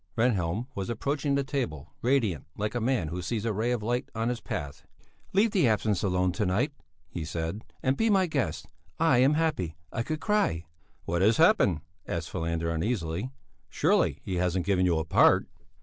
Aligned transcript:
Rehnhjelm 0.17 0.65
was 0.73 0.89
approaching 0.89 1.35
the 1.35 1.43
table, 1.43 1.93
radiant, 2.01 2.47
like 2.57 2.73
a 2.73 2.81
man 2.81 3.09
who 3.09 3.21
sees 3.21 3.45
a 3.45 3.53
ray 3.53 3.69
of 3.69 3.83
light 3.83 4.09
on 4.15 4.29
his 4.29 4.41
path. 4.41 4.81
"Leave 5.31 5.51
the 5.51 5.67
absinth 5.67 6.03
alone 6.03 6.31
to 6.31 6.43
night," 6.47 6.71
he 7.07 7.23
said, 7.23 7.63
"and 7.83 7.95
be 7.97 8.09
my 8.09 8.25
guest. 8.25 8.65
I 8.99 9.19
am 9.19 9.35
happy, 9.35 9.77
I 9.93 10.01
could 10.01 10.19
cry." 10.19 10.65
"What 11.05 11.21
has 11.21 11.37
happened?" 11.37 11.81
asked 12.07 12.31
Falander 12.31 12.71
uneasily. 12.73 13.29
"Surely, 13.69 14.17
he 14.23 14.37
hasn't 14.37 14.65
given 14.65 14.87
you 14.87 14.97
a 14.97 15.05
part?" 15.05 15.45